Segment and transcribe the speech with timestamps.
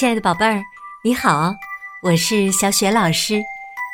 [0.00, 0.62] 亲爱的宝贝儿，
[1.04, 1.54] 你好，
[2.00, 3.38] 我是小雪老师，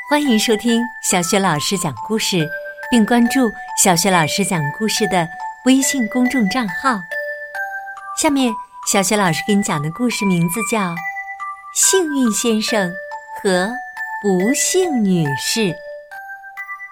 [0.09, 2.49] 欢迎收听小雪老师讲故事，
[2.89, 3.51] 并关注
[3.83, 5.27] 小雪老师讲故事的
[5.65, 6.97] 微信公众账号。
[8.17, 8.55] 下面，
[8.87, 10.79] 小雪老师给你讲的故事名字叫
[11.75, 12.89] 《幸运先生
[13.43, 13.69] 和
[14.23, 15.61] 不幸女士》。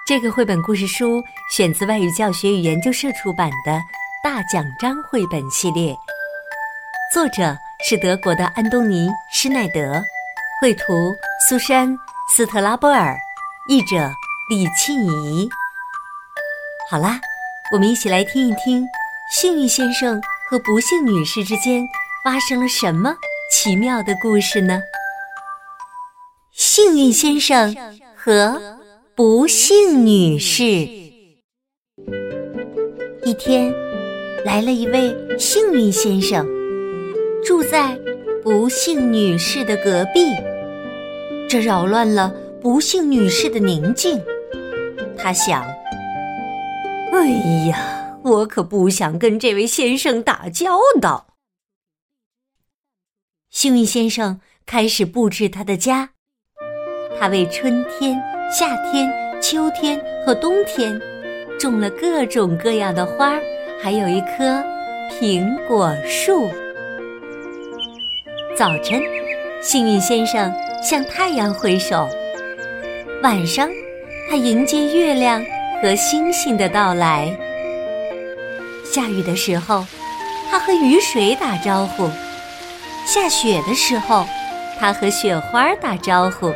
[0.08, 1.22] 这个绘本故事书
[1.52, 3.70] 选自外语教学与研究社出版的
[4.24, 5.96] 《大奖章》绘本系列，
[7.12, 7.56] 作者。
[7.86, 10.02] 是德国的安东尼·施耐德，
[10.58, 11.14] 绘图
[11.46, 11.92] 苏珊·
[12.34, 13.14] 斯特拉波尔，
[13.68, 14.10] 译者
[14.48, 15.46] 李庆怡。
[16.90, 17.20] 好啦，
[17.70, 18.82] 我们一起来听一听
[19.30, 21.86] 幸运先生和不幸女士之间
[22.24, 23.14] 发生了什么
[23.52, 24.80] 奇妙的故事呢？
[26.52, 27.76] 幸运先生
[28.16, 28.78] 和
[29.14, 30.64] 不幸女士。
[33.26, 33.70] 一天，
[34.42, 36.53] 来了一位幸运先生。
[37.44, 37.98] 住在
[38.42, 40.34] 不幸女士的隔壁，
[41.46, 44.18] 这扰乱了不幸女士的宁静。
[45.14, 45.62] 她想
[47.12, 47.26] ：“哎
[47.68, 51.34] 呀，我可不想跟这位先生打交道。”
[53.52, 56.12] 幸运先生开始布置他的家，
[57.20, 58.18] 他为春天、
[58.50, 60.98] 夏天、秋天和冬天
[61.60, 63.38] 种了各种各样的花，
[63.82, 64.64] 还有一棵
[65.10, 66.48] 苹果树。
[68.56, 69.02] 早晨，
[69.60, 72.08] 幸运先生向太阳挥手；
[73.20, 73.68] 晚上，
[74.30, 75.44] 他迎接月亮
[75.82, 77.36] 和星星的到来。
[78.84, 79.84] 下雨的时候，
[80.48, 82.08] 他和雨水打招呼；
[83.04, 84.24] 下雪的时候，
[84.78, 86.52] 他和雪花打招呼；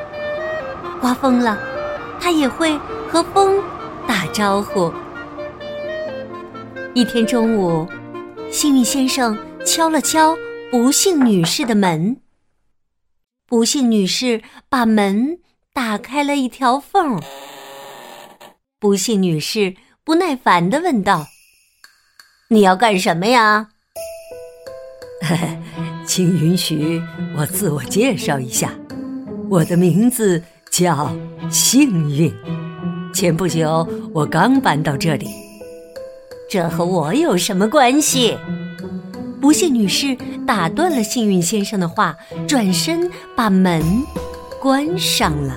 [1.00, 1.58] 刮风了，
[2.20, 3.60] 他也会和风
[4.06, 4.92] 打招呼。
[6.94, 7.84] 一天中午，
[8.52, 10.36] 幸运先生敲了敲。
[10.70, 12.20] 不幸女士的门。
[13.46, 15.38] 不幸女士把门
[15.72, 17.22] 打开了一条缝。
[18.78, 21.26] 不幸女士不耐烦的问道
[22.50, 23.70] ：“你要干什么呀？
[26.06, 27.02] ”“请允许
[27.34, 28.74] 我自我介绍一下，
[29.48, 31.16] 我的名字叫
[31.50, 32.30] 幸运。
[33.14, 35.30] 前不久我刚搬到这里，
[36.50, 38.36] 这和我有什么关系？”
[39.40, 40.16] 不幸女士
[40.46, 42.16] 打断了幸运先生的话，
[42.46, 43.82] 转身把门
[44.60, 45.56] 关上了。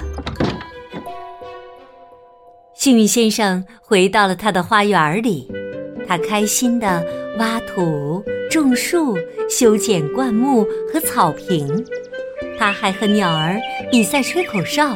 [2.75, 5.51] 幸运先生回到了他的花园里，
[6.07, 7.03] 他开心的
[7.37, 9.17] 挖土、种树、
[9.49, 11.85] 修剪灌木和草坪，
[12.57, 13.59] 他还和鸟儿
[13.91, 14.95] 比赛吹口哨。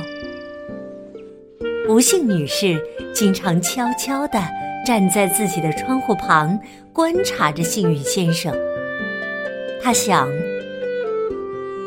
[1.88, 2.80] 不幸女士
[3.14, 4.40] 经常悄悄地
[4.86, 6.60] 站在自己的窗户旁，
[6.92, 8.56] 观察着幸运先生。
[9.86, 10.28] 他想，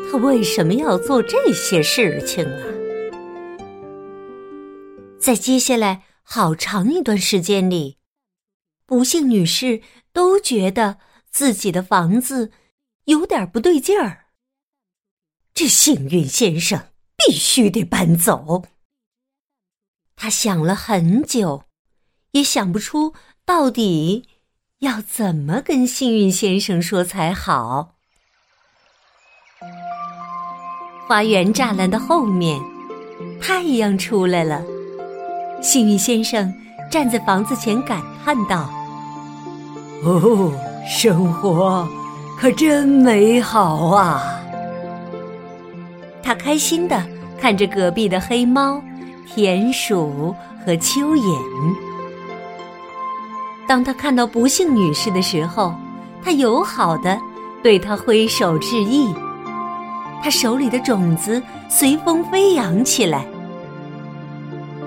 [0.09, 2.63] 他为什么要做这些事情啊？
[5.19, 7.97] 在接下来好长一段时间里，
[8.85, 9.81] 不幸女士
[10.13, 10.99] 都觉得
[11.29, 12.53] 自己的房子
[13.03, 14.27] 有点不对劲儿。
[15.53, 18.63] 这幸运先生必须得搬走。
[20.15, 21.65] 他想了很久，
[22.31, 24.29] 也想不出到底。
[24.79, 27.95] 要怎么跟幸运先生说才好？
[31.05, 32.57] 花园栅栏的后面，
[33.41, 34.63] 太阳出来了。
[35.61, 36.53] 幸运先生
[36.89, 38.69] 站在房子前，感叹道
[40.05, 40.53] ：“哦，
[40.87, 41.85] 生活
[42.39, 44.41] 可真美好啊！”
[46.23, 47.05] 他开心的
[47.37, 48.81] 看着隔壁的黑猫、
[49.27, 50.33] 田鼠
[50.65, 51.88] 和蚯蚓。
[53.69, 55.75] 当他看到不幸女士的时候，
[56.23, 57.15] 他友好的
[57.61, 59.13] 对她挥手致意。
[60.23, 63.27] 他手里的种子随风飞扬起来。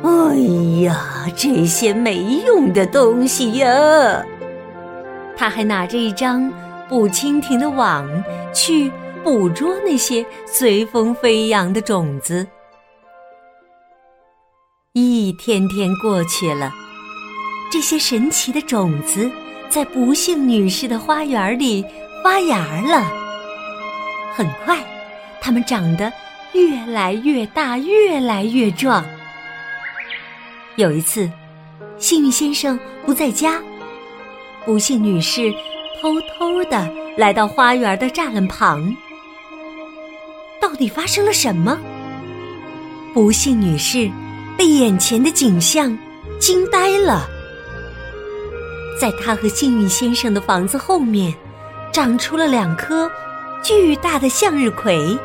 [0.02, 0.34] 哎
[0.82, 0.98] 呀，
[1.36, 4.26] 这些没用的东西呀！
[5.36, 6.52] 他还拿着一张
[6.88, 8.04] 捕蜻蜓的网
[8.52, 8.90] 去
[9.22, 12.44] 捕捉那些随风飞扬的种子。
[14.92, 16.72] 一天天过去了。
[17.72, 19.32] 这些神奇的种子
[19.70, 21.82] 在不幸女士的花园里
[22.22, 23.10] 发芽了。
[24.34, 24.78] 很快，
[25.40, 26.12] 它们长得
[26.52, 29.02] 越来越大，越来越壮。
[30.76, 31.30] 有一次，
[31.96, 33.58] 幸运先生不在家，
[34.66, 35.50] 不幸女士
[35.98, 36.86] 偷偷的
[37.16, 38.94] 来到花园的栅栏旁。
[40.60, 41.78] 到底发生了什么？
[43.14, 44.10] 不幸女士
[44.58, 45.96] 被眼前的景象
[46.38, 47.26] 惊呆了。
[49.02, 51.34] 在他和幸运先生的房子后面，
[51.92, 53.10] 长出了两棵
[53.60, 55.18] 巨大的向日葵。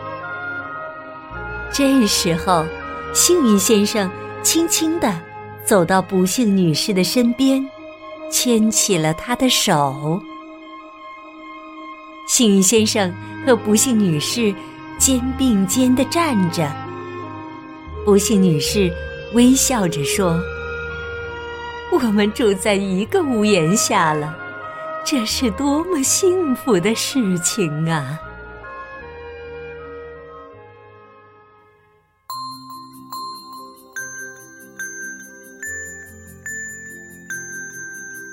[1.71, 2.65] 这时候，
[3.13, 4.09] 幸运先生
[4.41, 5.15] 轻轻地
[5.63, 7.63] 走到不幸女士的身边，
[8.31, 10.19] 牵起了她的手。
[12.27, 13.13] 幸运先生
[13.45, 14.51] 和不幸女士
[14.97, 16.67] 肩并肩地站着。
[18.03, 18.91] 不幸女士
[19.35, 20.41] 微笑着说
[21.91, 24.35] ：“我们住在一个屋檐下了，
[25.05, 28.19] 这是多么幸福的事情啊！”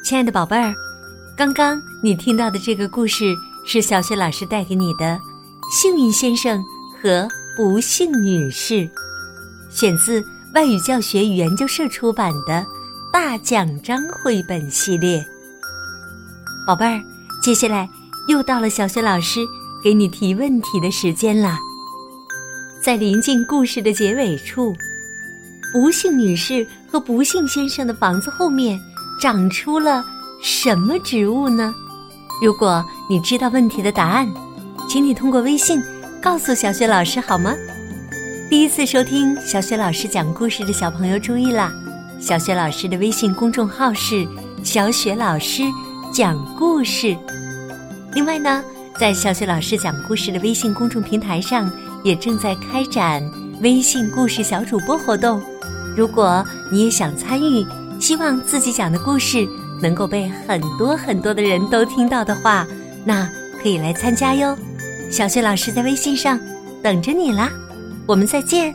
[0.04, 0.74] 亲爱的宝贝儿，
[1.36, 3.34] 刚刚你听到的这个故事
[3.66, 5.06] 是小雪老师带给你的
[5.72, 6.62] 《幸运先生
[7.00, 8.74] 和不幸女士》，
[9.70, 10.22] 选自
[10.54, 12.52] 外语教学与研究社出版的
[13.14, 15.24] 《大奖章》绘本系列。
[16.66, 17.00] 宝贝儿，
[17.40, 17.88] 接下来
[18.26, 19.38] 又到了小雪老师
[19.84, 21.56] 给你提问题的时间啦。
[22.82, 24.74] 在临近故事的结尾处，
[25.72, 28.76] 不幸女士和不幸先生的房子后面。
[29.20, 30.04] 长出了
[30.42, 31.72] 什么植物呢？
[32.42, 34.28] 如果你知道问题的答案，
[34.88, 35.80] 请你通过微信
[36.20, 37.54] 告诉小雪老师好吗？
[38.50, 41.72] 第一次收听小雪老师讲故事的小朋友注意啦！
[42.24, 44.26] 小雪老师的微信公众号是
[44.64, 45.62] “小雪老师
[46.10, 47.14] 讲故事”。
[48.16, 48.64] 另外呢，
[48.98, 51.70] 在小雪老师讲故事的微信公众平台上，
[52.02, 53.22] 也正在开展
[53.60, 55.38] 微信故事小主播活动。
[55.94, 56.42] 如果
[56.72, 57.62] 你也想参与，
[58.00, 59.46] 希望自己讲的故事
[59.82, 62.66] 能够被很多很多的人都听到的话，
[63.04, 63.28] 那
[63.62, 64.56] 可以来参加哟。
[65.10, 66.40] 小雪老师在微信上
[66.82, 67.50] 等着你啦，
[68.06, 68.74] 我们再见。